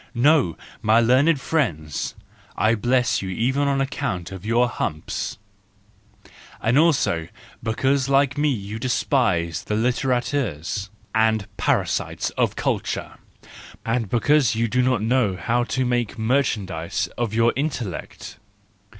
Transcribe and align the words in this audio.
—No, 0.15 0.57
my 0.81 0.99
learned 0.99 1.39
friends! 1.39 2.15
I 2.57 2.73
bless 2.73 3.21
you 3.21 3.29
even 3.29 3.67
on 3.67 3.79
account 3.79 4.31
of 4.31 4.43
your 4.47 4.67
humps! 4.67 5.37
And 6.59 6.75
also 6.75 7.27
because 7.61 8.09
like 8.09 8.35
me 8.35 8.49
you 8.49 8.79
despise 8.79 9.63
the 9.63 9.75
litterateurs 9.75 10.89
and 11.13 11.45
parasites 11.55 12.31
of 12.31 12.55
culture! 12.55 13.19
And 13.85 14.09
because 14.09 14.55
you 14.55 14.67
do 14.67 14.81
not 14.81 15.03
know 15.03 15.35
how 15.35 15.65
to 15.65 15.85
make 15.85 16.17
merchandise 16.17 17.05
of 17.15 17.35
your 17.35 17.53
intellect! 17.55 18.39